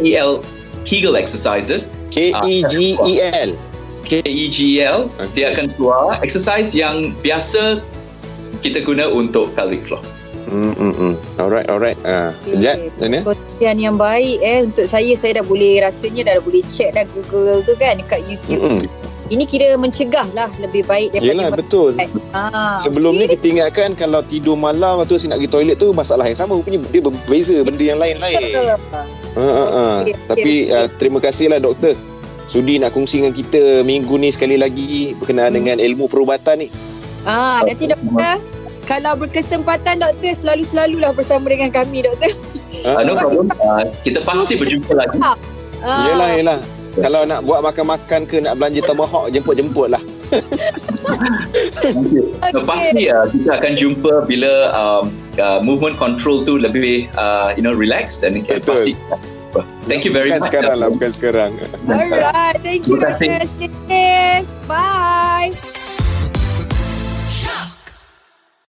E 0.00 0.16
L 0.16 0.40
Kegel 0.88 1.12
exercises, 1.14 1.92
K 2.08 2.32
E 2.32 2.64
G 2.66 2.96
E 3.04 3.14
L. 3.20 3.52
K-E-G-E-L. 4.10 5.06
Okay. 5.06 5.30
Dia 5.38 5.54
akan 5.54 5.70
keluar 5.78 6.18
exercise 6.18 6.74
yang 6.74 7.14
biasa 7.22 7.78
kita 8.58 8.82
guna 8.82 9.06
untuk 9.06 9.54
pelvic 9.54 9.86
floor. 9.86 10.02
Hmm, 10.46 10.74
hmm, 10.74 10.92
hmm. 10.92 11.14
Alright, 11.38 11.66
alright. 11.68 11.98
Ah, 12.02 12.34
Jad, 12.58 12.90
macam 12.90 13.06
mana? 13.06 13.18
Perhatian 13.22 13.76
yang 13.78 13.94
baik 13.94 14.38
eh 14.40 14.66
untuk 14.66 14.82
saya 14.84 15.12
saya 15.14 15.38
dah 15.38 15.44
boleh 15.46 15.78
rasanya 15.78 16.26
dah 16.26 16.36
boleh 16.42 16.62
check 16.66 16.90
dah 16.90 17.06
Google 17.12 17.62
tu 17.62 17.78
kan 17.78 17.98
dekat 17.98 18.20
YouTube. 18.26 18.58
Mm-mm. 18.58 18.90
Ini 19.30 19.46
kira 19.46 19.78
mencegah 19.78 20.26
lah 20.34 20.50
lebih 20.58 20.82
baik 20.90 21.14
Yelah, 21.14 21.54
daripada 21.54 21.62
betul. 21.62 21.94
Ah, 22.34 22.74
Sebelum 22.82 23.14
ni 23.14 23.30
okey. 23.30 23.38
kita 23.38 23.46
ingatkan 23.46 23.94
kalau 23.94 24.26
tidur 24.26 24.58
malam 24.58 25.06
tu 25.06 25.14
asyik 25.14 25.30
nak 25.30 25.38
pergi 25.38 25.50
toilet 25.54 25.76
tu 25.78 25.94
masalah 25.94 26.26
yang 26.26 26.34
sama. 26.34 26.58
Rupanya 26.58 26.82
dia 26.90 26.98
berbeza 26.98 27.62
benda 27.62 27.84
yang 27.86 28.02
lain-lain. 28.02 28.42
Ha, 28.58 29.38
ha, 29.38 29.64
ha. 29.70 29.84
Tapi 30.26 30.74
uh, 30.74 30.90
terima 30.98 31.22
kasihlah 31.22 31.62
doktor. 31.62 31.94
Sudi 32.50 32.82
nak 32.82 32.90
kongsi 32.90 33.22
dengan 33.22 33.30
kita 33.30 33.86
minggu 33.86 34.18
ni 34.18 34.34
sekali 34.34 34.58
lagi 34.58 35.14
berkenaan 35.14 35.54
Hmm. 35.54 35.58
dengan 35.62 35.76
ilmu 35.78 36.10
perubatan 36.10 36.66
ni. 36.66 36.68
Ah, 37.22 37.62
nanti 37.62 37.86
doktor 37.86 38.42
kalau 38.90 39.14
berkesempatan 39.14 40.02
doktor 40.02 40.34
selalu-selalulah 40.34 41.14
bersama 41.14 41.46
dengan 41.46 41.70
kami 41.70 42.02
doktor. 42.02 42.34
Uh, 42.82 43.06
no 43.06 43.14
problem. 43.14 43.46
Uh, 43.62 43.86
kita 44.02 44.18
pasti 44.26 44.58
berjumpa 44.58 44.90
lagi. 44.98 45.22
Ah, 45.22 45.38
Yelah, 46.10 46.30
yelah. 46.34 46.58
Kalau 46.98 47.22
nak 47.22 47.46
buat 47.46 47.62
makan-makan 47.62 48.26
ke 48.26 48.42
nak 48.42 48.58
belanja 48.58 48.82
tomahawk 48.82 49.30
jemput-jemput 49.30 49.94
lah. 49.94 50.02
So, 52.54 52.62
pasti 52.62 53.10
uh, 53.10 53.26
kita 53.30 53.50
akan 53.58 53.72
jumpa 53.74 54.30
bila 54.30 54.70
um, 54.70 55.10
uh, 55.42 55.58
movement 55.58 55.98
control 55.98 56.46
tu 56.46 56.54
lebih 56.54 57.10
uh, 57.18 57.50
you 57.58 57.62
know 57.66 57.74
relax 57.74 58.22
dan 58.22 58.38
kita 58.46 58.62
pasti 58.62 58.94
Thank 59.90 60.06
you 60.06 60.14
very 60.14 60.30
bukan 60.30 60.38
much. 60.38 60.50
sekarang 60.54 60.76
lah, 60.78 60.88
bukan 60.94 61.10
sekarang. 61.10 61.50
Alright, 61.90 62.62
thank 62.62 62.86
you 62.86 63.02
Terima 63.02 63.42
kasih. 63.42 63.66
Okay. 63.90 64.46
Bye. 64.70 65.50